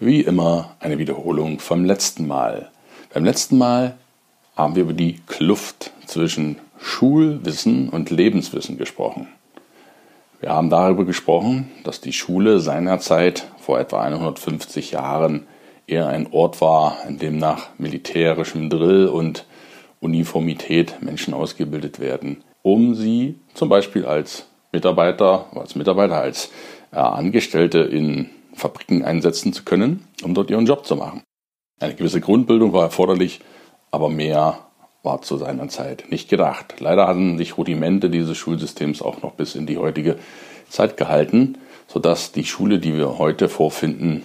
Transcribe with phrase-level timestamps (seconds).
[0.00, 2.70] wie immer eine Wiederholung vom letzten Mal.
[3.12, 3.96] Beim letzten Mal
[4.56, 9.28] haben wir über die Kluft zwischen Schulwissen und Lebenswissen gesprochen.
[10.40, 15.46] Wir haben darüber gesprochen, dass die Schule seinerzeit vor etwa 150 Jahren
[15.86, 19.46] eher ein Ort war, in dem nach militärischem Drill und
[20.00, 26.50] Uniformität Menschen ausgebildet werden, um sie zum Beispiel als Mitarbeiter, als Mitarbeiter, als
[26.92, 31.22] äh, Angestellte in Fabriken einsetzen zu können, um dort ihren Job zu machen.
[31.80, 33.40] Eine gewisse Grundbildung war erforderlich,
[33.90, 34.58] aber mehr
[35.02, 36.76] war zu seiner Zeit nicht gedacht.
[36.80, 40.16] Leider hatten sich Rudimente dieses Schulsystems auch noch bis in die heutige
[40.68, 44.22] Zeit gehalten, sodass die Schule, die wir heute vorfinden,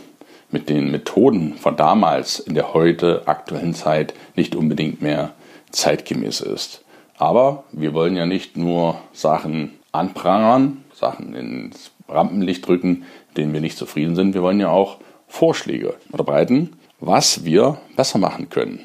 [0.52, 5.34] mit den Methoden von damals in der heute aktuellen Zeit nicht unbedingt mehr
[5.72, 6.84] zeitgemäß ist.
[7.18, 13.04] Aber wir wollen ja nicht nur Sachen anprangern, Sachen ins Rampenlicht drücken,
[13.38, 14.34] denen wir nicht zufrieden sind.
[14.34, 18.80] Wir wollen ja auch Vorschläge unterbreiten, was wir besser machen können.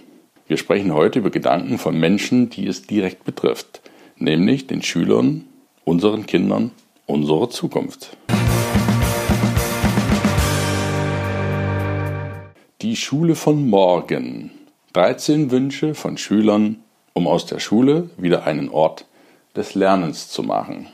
[0.46, 3.80] Wir sprechen heute über Gedanken von Menschen, die es direkt betrifft,
[4.16, 5.46] nämlich den Schülern,
[5.84, 6.70] unseren Kindern,
[7.06, 8.16] unsere Zukunft.
[12.82, 14.50] Die Schule von morgen.
[14.92, 16.76] 13 Wünsche von Schülern,
[17.14, 19.06] um aus der Schule wieder einen Ort
[19.56, 20.88] des Lernens zu machen.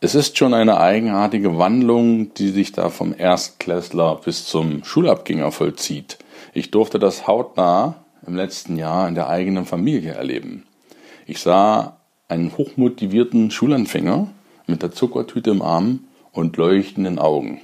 [0.00, 6.18] Es ist schon eine eigenartige Wandlung, die sich da vom Erstklässler bis zum Schulabgänger vollzieht.
[6.54, 10.62] Ich durfte das hautnah im letzten Jahr in der eigenen Familie erleben.
[11.26, 11.96] Ich sah
[12.28, 14.28] einen hochmotivierten Schulanfänger
[14.68, 17.60] mit der Zuckertüte im Arm und leuchtenden Augen.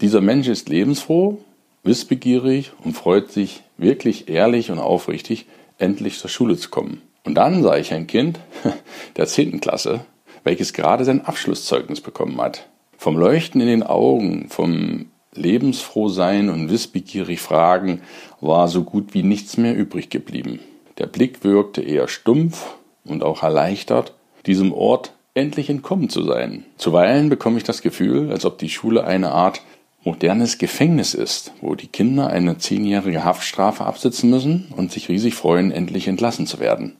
[0.00, 1.38] Dieser Mensch ist lebensfroh,
[1.84, 5.46] wissbegierig und freut sich wirklich ehrlich und aufrichtig,
[5.78, 7.00] endlich zur Schule zu kommen.
[7.22, 8.40] Und dann sah ich ein Kind
[9.16, 9.60] der 10.
[9.60, 10.04] Klasse,
[10.46, 12.68] welches gerade sein Abschlusszeugnis bekommen hat.
[12.96, 18.00] Vom Leuchten in den Augen, vom lebensfroh sein und wissbegierig fragen
[18.40, 20.60] war so gut wie nichts mehr übrig geblieben.
[20.98, 22.74] Der Blick wirkte eher stumpf
[23.04, 24.14] und auch erleichtert,
[24.46, 26.64] diesem Ort endlich entkommen zu sein.
[26.78, 29.62] Zuweilen bekomme ich das Gefühl, als ob die Schule eine Art
[30.04, 35.72] modernes Gefängnis ist, wo die Kinder eine zehnjährige Haftstrafe absitzen müssen und sich riesig freuen,
[35.72, 36.96] endlich entlassen zu werden.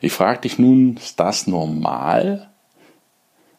[0.00, 2.48] Ich frage dich nun, ist das normal?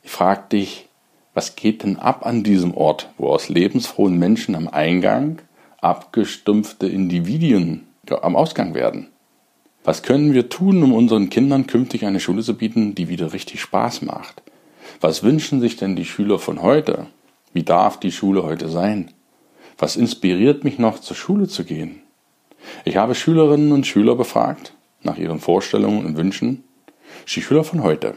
[0.06, 0.88] Ich frage dich,
[1.34, 5.40] was geht denn ab an diesem Ort, wo aus lebensfrohen Menschen am Eingang
[5.82, 7.88] abgestumpfte Individuen
[8.22, 9.08] am Ausgang werden?
[9.84, 13.62] Was können wir tun, um unseren Kindern künftig eine Schule zu bieten, die wieder richtig
[13.62, 14.44] Spaß macht?
[15.02, 17.08] Was wünschen sich denn die Schüler von heute?
[17.52, 19.12] Wie darf die Schule heute sein?
[19.80, 22.04] Was inspiriert mich noch, zur Schule zu gehen?
[22.86, 26.64] Ich habe Schülerinnen und Schüler befragt nach ihren Vorstellungen und Wünschen.
[27.28, 28.16] Die Schüler von heute.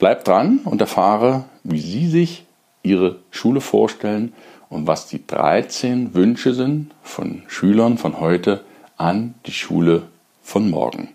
[0.00, 2.46] Bleib dran und erfahre, wie Sie sich
[2.82, 4.32] Ihre Schule vorstellen
[4.70, 8.64] und was die 13 Wünsche sind von Schülern von heute
[8.96, 10.04] an die Schule
[10.40, 11.10] von morgen.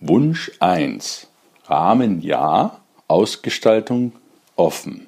[0.00, 1.28] Wunsch 1.
[1.66, 4.10] Rahmen ja, Ausgestaltung
[4.56, 5.06] offen.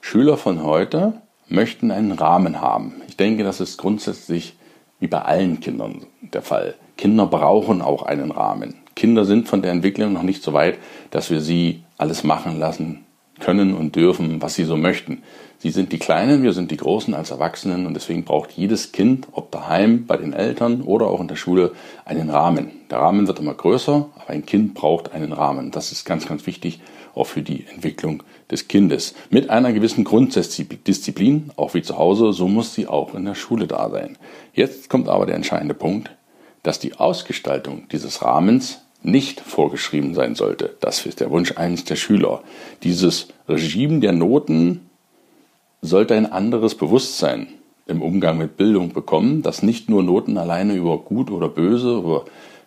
[0.00, 3.02] Schüler von heute möchten einen Rahmen haben.
[3.08, 4.56] Ich denke, das ist grundsätzlich
[5.00, 6.74] wie bei allen Kindern der Fall.
[6.96, 8.74] Kinder brauchen auch einen Rahmen.
[8.94, 10.78] Kinder sind von der Entwicklung noch nicht so weit,
[11.10, 13.04] dass wir sie alles machen lassen
[13.40, 15.22] können und dürfen, was sie so möchten.
[15.58, 19.28] Sie sind die Kleinen, wir sind die Großen als Erwachsenen und deswegen braucht jedes Kind,
[19.32, 21.72] ob daheim, bei den Eltern oder auch in der Schule,
[22.04, 22.70] einen Rahmen.
[22.90, 25.70] Der Rahmen wird immer größer, aber ein Kind braucht einen Rahmen.
[25.70, 26.80] Das ist ganz, ganz wichtig,
[27.14, 29.14] auch für die Entwicklung des Kindes.
[29.30, 33.66] Mit einer gewissen Grunddisziplin, auch wie zu Hause, so muss sie auch in der Schule
[33.66, 34.18] da sein.
[34.52, 36.10] Jetzt kommt aber der entscheidende Punkt
[36.64, 40.74] dass die Ausgestaltung dieses Rahmens nicht vorgeschrieben sein sollte.
[40.80, 42.42] Das ist der Wunsch eines der Schüler.
[42.82, 44.88] Dieses Regime der Noten
[45.82, 47.48] sollte ein anderes Bewusstsein
[47.86, 52.24] im Umgang mit Bildung bekommen, dass nicht nur Noten alleine über gut oder böse, über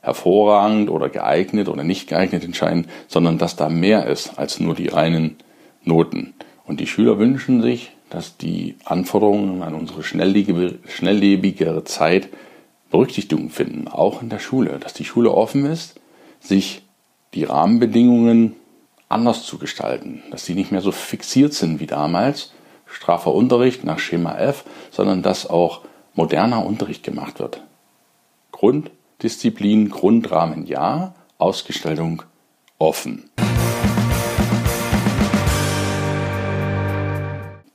[0.07, 4.88] hervorragend oder geeignet oder nicht geeignet entscheiden, sondern dass da mehr ist als nur die
[4.88, 5.36] reinen
[5.83, 6.33] Noten.
[6.65, 12.30] Und die Schüler wünschen sich, dass die Anforderungen an unsere schnelllebigere Zeit
[12.89, 16.00] Berücksichtigung finden, auch in der Schule, dass die Schule offen ist,
[16.39, 16.83] sich
[17.33, 18.56] die Rahmenbedingungen
[19.09, 22.54] anders zu gestalten, dass sie nicht mehr so fixiert sind wie damals,
[22.86, 25.81] straffer Unterricht nach Schema F, sondern dass auch
[26.15, 27.62] moderner Unterricht gemacht wird.
[29.19, 32.21] Grunddisziplin, Grundrahmen ja, Ausgestaltung
[32.77, 33.31] offen.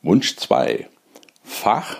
[0.02, 0.88] Wunsch 2.
[1.42, 1.96] Fach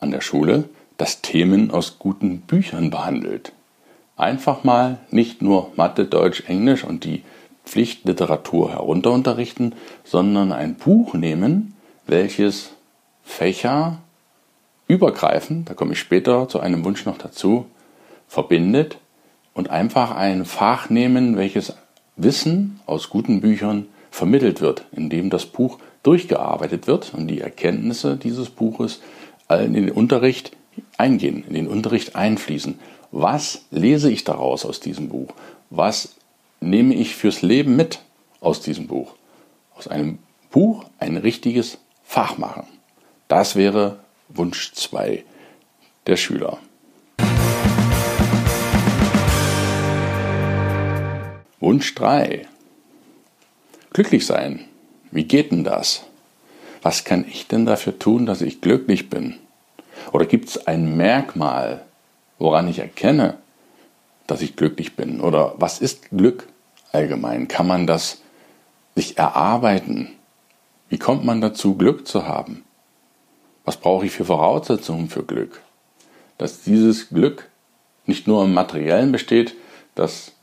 [0.00, 3.52] an der Schule, das Themen aus guten Büchern behandelt.
[4.16, 7.22] Einfach mal nicht nur Mathe, Deutsch, Englisch und die
[7.66, 9.74] Pflichtliteratur herunterunterrichten,
[10.04, 11.74] sondern ein Buch nehmen,
[12.06, 12.70] welches
[13.24, 13.98] Fächer
[14.88, 17.66] übergreifend, da komme ich später zu einem Wunsch noch dazu,
[18.28, 18.98] verbindet
[19.52, 21.74] und einfach ein Fach nehmen, welches
[22.16, 28.50] Wissen aus guten Büchern vermittelt wird, indem das Buch durchgearbeitet wird und die Erkenntnisse dieses
[28.50, 29.00] Buches
[29.48, 30.56] in den Unterricht
[30.96, 32.78] eingehen, in den Unterricht einfließen.
[33.10, 35.28] Was lese ich daraus aus diesem Buch?
[35.70, 36.16] Was
[36.60, 38.00] nehme ich fürs Leben mit
[38.40, 39.14] aus diesem Buch?
[39.76, 40.18] Aus einem
[40.50, 42.66] Buch ein richtiges Fach machen.
[43.28, 43.98] Das wäre
[44.28, 45.24] Wunsch 2
[46.06, 46.58] der Schüler.
[51.64, 52.46] Wunsch 3.
[53.94, 54.66] Glücklich sein.
[55.10, 56.04] Wie geht denn das?
[56.82, 59.36] Was kann ich denn dafür tun, dass ich glücklich bin?
[60.12, 61.86] Oder gibt es ein Merkmal,
[62.38, 63.38] woran ich erkenne,
[64.26, 65.22] dass ich glücklich bin?
[65.22, 66.46] Oder was ist Glück
[66.92, 67.48] allgemein?
[67.48, 68.20] Kann man das
[68.94, 70.10] sich erarbeiten?
[70.90, 72.62] Wie kommt man dazu, Glück zu haben?
[73.64, 75.62] Was brauche ich für Voraussetzungen für Glück?
[76.36, 77.48] Dass dieses Glück
[78.04, 79.54] nicht nur im Materiellen besteht,
[79.94, 80.33] das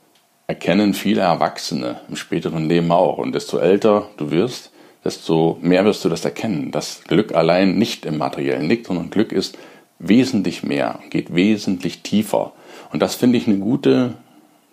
[0.52, 3.16] erkennen viele Erwachsene im späteren Leben auch.
[3.16, 4.70] Und desto älter du wirst,
[5.02, 9.32] desto mehr wirst du das erkennen, dass Glück allein nicht im Materiellen liegt, sondern Glück
[9.32, 9.56] ist
[9.98, 12.52] wesentlich mehr, geht wesentlich tiefer.
[12.92, 14.12] Und das finde ich eine gute,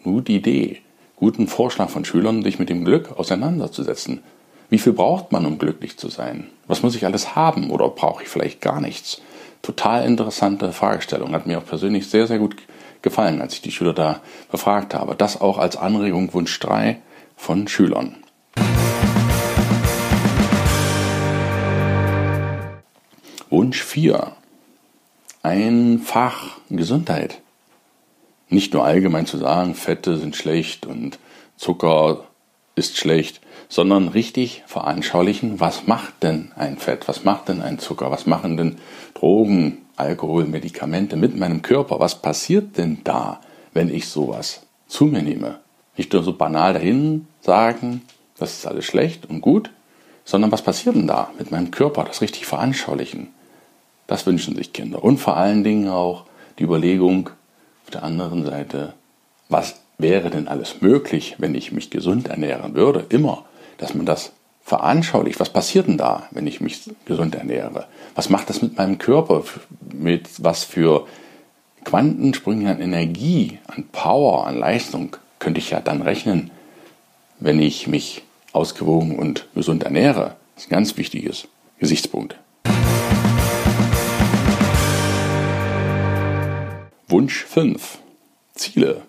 [0.03, 0.81] gute Idee,
[1.15, 4.19] guten Vorschlag von Schülern, sich mit dem Glück auseinanderzusetzen.
[4.69, 6.47] Wie viel braucht man, um glücklich zu sein?
[6.67, 9.21] Was muss ich alles haben oder brauche ich vielleicht gar nichts?
[9.61, 11.31] Total interessante Fragestellung.
[11.31, 12.57] Hat mir auch persönlich sehr, sehr gut
[13.01, 15.15] gefallen, als ich die Schüler da befragt habe.
[15.15, 16.99] Das auch als Anregung Wunsch 3
[17.35, 18.17] von Schülern.
[23.49, 24.31] Wunsch 4.
[25.41, 27.41] Ein Fach Gesundheit.
[28.49, 31.19] Nicht nur allgemein zu sagen, Fette sind schlecht und
[31.55, 32.25] Zucker
[32.75, 38.09] ist schlecht, sondern richtig veranschaulichen, was macht denn ein Fett, was macht denn ein Zucker,
[38.09, 38.77] was machen denn
[39.13, 43.41] Drogen, Alkohol, Medikamente mit meinem Körper, was passiert denn da,
[43.73, 45.59] wenn ich sowas zu mir nehme?
[45.97, 48.01] Nicht nur so banal dahin sagen,
[48.37, 49.69] das ist alles schlecht und gut,
[50.23, 53.27] sondern was passiert denn da mit meinem Körper, das richtig veranschaulichen.
[54.07, 55.03] Das wünschen sich Kinder.
[55.03, 56.25] Und vor allen Dingen auch
[56.57, 57.29] die Überlegung
[57.85, 58.93] auf der anderen Seite,
[59.49, 63.05] was wäre denn alles möglich, wenn ich mich gesund ernähren würde?
[63.09, 63.45] Immer
[63.79, 64.33] dass man das
[64.69, 65.39] veranschaulicht.
[65.39, 67.87] Was passiert denn da, wenn ich mich gesund ernähre?
[68.15, 69.43] Was macht das mit meinem Körper?
[69.91, 71.07] Mit was für
[71.83, 76.51] Quantensprünge an Energie, an Power, an Leistung könnte ich ja dann rechnen,
[77.39, 78.21] wenn ich mich
[78.53, 80.35] ausgewogen und gesund ernähre?
[80.53, 81.47] Das ist ein ganz wichtiges
[81.79, 82.35] Gesichtspunkt.
[87.07, 87.97] Wunsch 5.
[88.53, 89.01] Ziele.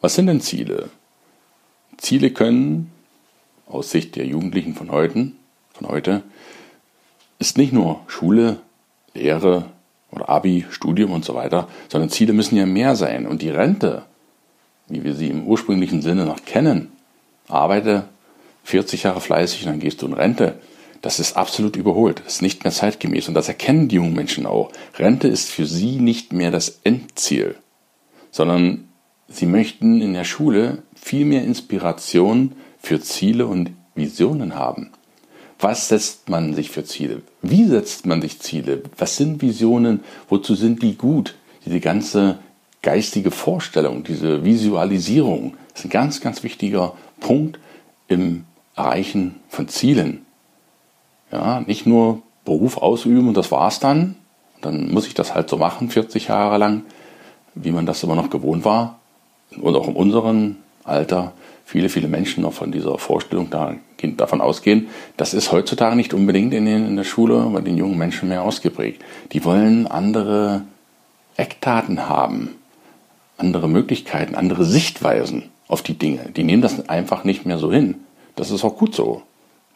[0.00, 0.90] Was sind denn Ziele?
[1.98, 2.91] Ziele können
[3.68, 5.32] aus Sicht der Jugendlichen von heute,
[5.74, 6.22] von heute
[7.38, 8.58] ist nicht nur Schule,
[9.14, 9.66] Lehre
[10.10, 13.26] oder Abi, Studium und so weiter, sondern Ziele müssen ja mehr sein.
[13.26, 14.02] Und die Rente,
[14.88, 16.92] wie wir sie im ursprünglichen Sinne noch kennen,
[17.48, 18.04] arbeite
[18.64, 20.58] 40 Jahre fleißig und dann gehst du in Rente.
[21.00, 22.22] Das ist absolut überholt.
[22.24, 23.26] Das ist nicht mehr zeitgemäß.
[23.26, 24.70] Und das erkennen die jungen Menschen auch.
[24.96, 27.56] Rente ist für sie nicht mehr das Endziel,
[28.30, 28.88] sondern
[29.28, 34.90] sie möchten in der Schule viel mehr Inspiration für Ziele und Visionen haben.
[35.58, 37.22] Was setzt man sich für Ziele?
[37.40, 38.82] Wie setzt man sich Ziele?
[38.98, 40.02] Was sind Visionen?
[40.28, 41.36] Wozu sind die gut?
[41.64, 42.38] Diese ganze
[42.82, 47.60] geistige Vorstellung, diese Visualisierung ist ein ganz, ganz wichtiger Punkt
[48.08, 50.26] im Erreichen von Zielen.
[51.30, 54.16] Ja, nicht nur Beruf ausüben und das war's dann.
[54.60, 56.82] Dann muss ich das halt so machen, 40 Jahre lang,
[57.54, 58.98] wie man das immer noch gewohnt war.
[59.60, 61.32] Und auch in unserem Alter
[61.64, 66.52] viele, viele Menschen noch von dieser Vorstellung da, davon ausgehen, das ist heutzutage nicht unbedingt
[66.52, 69.02] in, den, in der Schule bei den jungen Menschen mehr ausgeprägt.
[69.32, 70.62] Die wollen andere
[71.36, 72.56] Eckdaten haben,
[73.38, 76.30] andere Möglichkeiten, andere Sichtweisen auf die Dinge.
[76.36, 77.96] Die nehmen das einfach nicht mehr so hin.
[78.36, 79.22] Das ist auch gut so.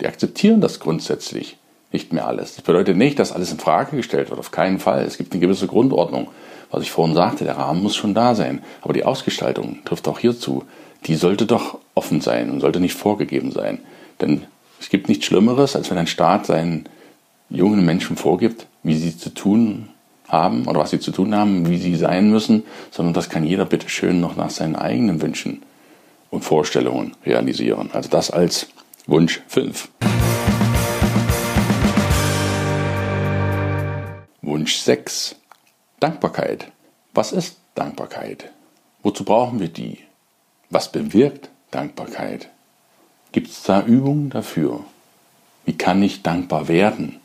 [0.01, 1.57] Die akzeptieren das grundsätzlich
[1.93, 2.57] nicht mehr alles.
[2.57, 4.39] Das bedeutet nicht, dass alles in Frage gestellt wird.
[4.39, 5.05] Auf keinen Fall.
[5.05, 6.29] Es gibt eine gewisse Grundordnung.
[6.71, 8.63] Was ich vorhin sagte, der Rahmen muss schon da sein.
[8.83, 10.65] Aber die Ausgestaltung trifft auch hierzu
[11.07, 13.79] die sollte doch offen sein und sollte nicht vorgegeben sein.
[14.21, 14.45] Denn
[14.81, 16.89] es gibt nichts Schlimmeres, als wenn ein Staat seinen
[17.49, 19.89] jungen Menschen vorgibt, wie sie zu tun
[20.29, 23.65] haben oder was sie zu tun haben, wie sie sein müssen, sondern das kann jeder
[23.65, 25.63] bitte schön noch nach seinen eigenen Wünschen
[26.31, 27.91] und Vorstellungen realisieren.
[27.93, 28.69] Also das als
[29.07, 29.89] Wunsch 5.
[34.43, 35.37] Wunsch 6.
[36.01, 36.71] Dankbarkeit.
[37.15, 38.53] Was ist Dankbarkeit?
[39.03, 39.99] Wozu brauchen wir die?
[40.69, 42.51] Was bewirkt Dankbarkeit?
[43.33, 44.85] Gibt es da Übungen dafür?
[45.65, 47.21] Wie kann ich dankbar werden?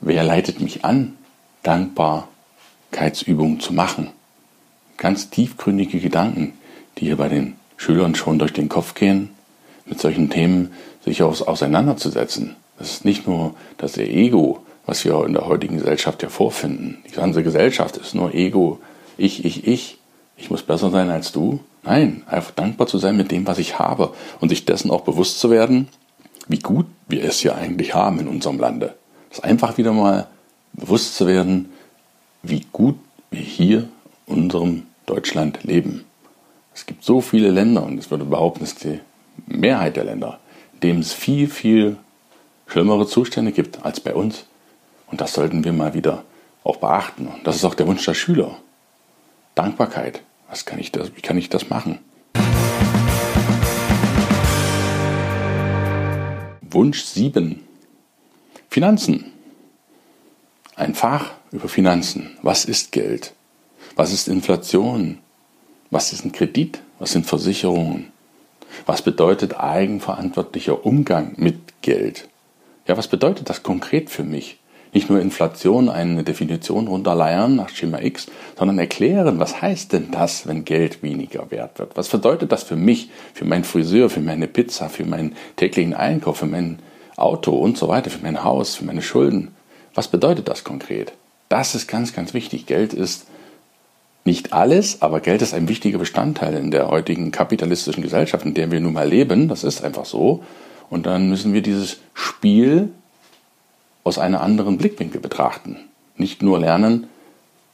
[0.00, 1.16] Wer leitet mich an,
[1.64, 4.10] Dankbarkeitsübungen zu machen?
[4.96, 6.54] Ganz tiefgründige Gedanken,
[6.98, 9.30] die hier bei den Schülern schon durch den Kopf gehen,
[9.86, 10.72] mit solchen Themen
[11.04, 12.54] sich auseinanderzusetzen.
[12.78, 16.96] Das ist nicht nur das Ego, was wir in der heutigen Gesellschaft ja vorfinden.
[17.06, 18.80] Die ganze Gesellschaft ist nur Ego,
[19.18, 19.98] ich, ich, ich.
[20.38, 21.60] Ich muss besser sein als du.
[21.82, 25.40] Nein, einfach dankbar zu sein mit dem, was ich habe und sich dessen auch bewusst
[25.40, 25.88] zu werden,
[26.46, 28.94] wie gut wir es hier eigentlich haben in unserem Lande.
[29.28, 30.26] Das einfach wieder mal
[30.72, 31.68] bewusst zu werden,
[32.42, 32.96] wie gut
[33.30, 33.88] wir hier
[34.26, 36.06] in unserem Deutschland leben.
[36.74, 39.00] Es gibt so viele Länder, und ich würde behaupten, es ist die
[39.46, 40.38] Mehrheit der Länder,
[40.74, 41.98] in denen es viel, viel
[42.66, 44.46] schlimmere Zustände gibt als bei uns.
[45.10, 46.24] Und das sollten wir mal wieder
[46.64, 47.26] auch beachten.
[47.26, 48.56] Und das ist auch der Wunsch der Schüler.
[49.54, 50.22] Dankbarkeit.
[50.48, 51.98] Was kann ich das, wie kann ich das machen?
[56.70, 57.64] Wunsch 7.
[58.70, 59.32] Finanzen.
[60.76, 62.36] Ein Fach über Finanzen.
[62.42, 63.32] Was ist Geld?
[63.96, 65.18] Was ist Inflation?
[65.90, 66.80] Was ist ein Kredit?
[66.98, 68.12] Was sind Versicherungen?
[68.86, 72.28] Was bedeutet eigenverantwortlicher Umgang mit Geld?
[72.86, 74.58] Ja, was bedeutet das konkret für mich?
[74.92, 78.26] Nicht nur Inflation eine Definition runterleiern nach Schema X,
[78.58, 81.96] sondern erklären, was heißt denn das, wenn Geld weniger wert wird?
[81.96, 86.38] Was bedeutet das für mich, für meinen Friseur, für meine Pizza, für meinen täglichen Einkauf,
[86.38, 86.78] für mein
[87.16, 89.54] Auto und so weiter, für mein Haus, für meine Schulden?
[89.94, 91.12] Was bedeutet das konkret?
[91.48, 92.66] Das ist ganz, ganz wichtig.
[92.66, 93.26] Geld ist
[94.24, 98.70] nicht alles, aber Geld ist ein wichtiger Bestandteil in der heutigen kapitalistischen Gesellschaft, in der
[98.70, 99.48] wir nun mal leben.
[99.48, 100.42] Das ist einfach so.
[100.90, 102.90] Und dann müssen wir dieses Spiel
[104.08, 105.76] aus einem anderen Blickwinkel betrachten.
[106.16, 107.06] Nicht nur lernen,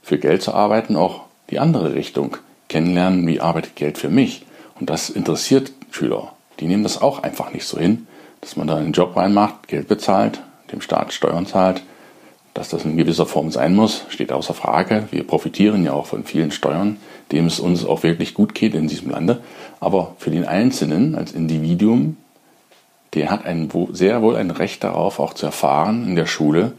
[0.02, 2.36] für Geld zu arbeiten, auch die andere Richtung
[2.68, 4.44] kennenlernen, wie arbeitet Geld für mich.
[4.78, 6.32] Und das interessiert Schüler.
[6.60, 8.06] Die nehmen das auch einfach nicht so hin,
[8.40, 10.40] dass man da einen Job reinmacht, Geld bezahlt,
[10.72, 11.82] dem Staat Steuern zahlt.
[12.52, 15.08] Dass das in gewisser Form sein muss, steht außer Frage.
[15.10, 16.98] Wir profitieren ja auch von vielen Steuern,
[17.32, 19.40] dem es uns auch wirklich gut geht in diesem Lande.
[19.80, 22.16] Aber für den Einzelnen als Individuum
[23.14, 26.72] der hat ein, sehr wohl ein Recht darauf, auch zu erfahren in der Schule,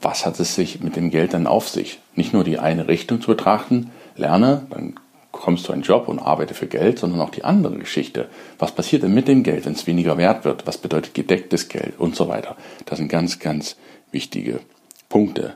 [0.00, 2.00] was hat es sich mit dem Geld dann auf sich.
[2.14, 4.94] Nicht nur die eine Richtung zu betrachten, lerne, dann
[5.32, 8.28] kommst du einen Job und arbeite für Geld, sondern auch die andere Geschichte.
[8.58, 10.66] Was passiert denn mit dem Geld, wenn es weniger wert wird?
[10.66, 12.56] Was bedeutet gedecktes Geld und so weiter?
[12.86, 13.76] Das sind ganz, ganz
[14.10, 14.60] wichtige
[15.08, 15.54] Punkte.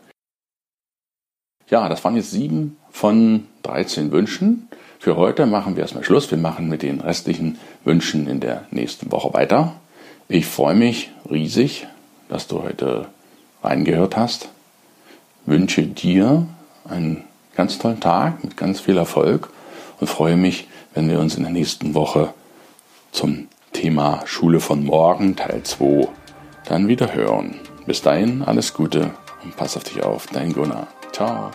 [1.68, 4.68] Ja, das waren jetzt sieben von 13 Wünschen.
[4.98, 6.30] Für heute machen wir erstmal Schluss.
[6.30, 9.79] Wir machen mit den restlichen Wünschen in der nächsten Woche weiter.
[10.32, 11.88] Ich freue mich riesig,
[12.28, 13.08] dass du heute
[13.64, 14.48] reingehört hast.
[15.44, 16.46] Wünsche dir
[16.88, 17.24] einen
[17.56, 19.50] ganz tollen Tag mit ganz viel Erfolg
[19.98, 22.32] und freue mich, wenn wir uns in der nächsten Woche
[23.10, 26.06] zum Thema Schule von morgen Teil 2
[26.66, 27.56] dann wieder hören.
[27.86, 29.10] Bis dahin alles Gute
[29.42, 30.86] und pass auf dich auf, dein Gunnar.
[31.10, 31.50] Ciao.